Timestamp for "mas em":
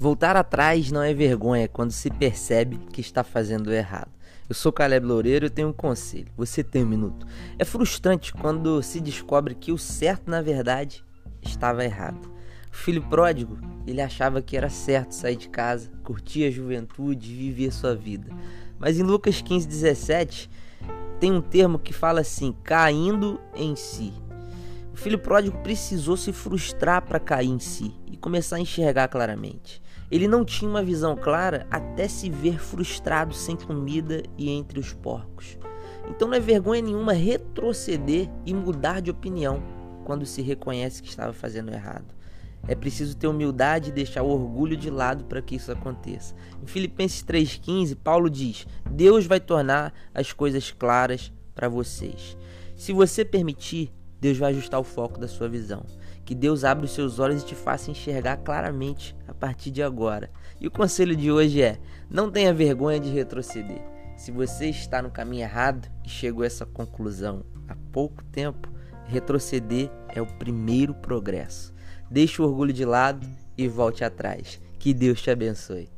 18.78-19.02